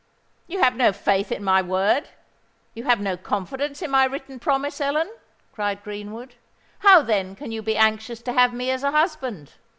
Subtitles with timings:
[0.47, 5.11] "You have no faith in my word—you have no confidence in my written promise, Ellen,"
[5.53, 6.33] cried Greenwood:
[6.79, 9.51] "how, then, can you be anxious to have me as a husband?"